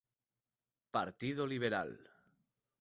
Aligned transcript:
Partido 0.97 1.43
Liberal. 1.51 1.91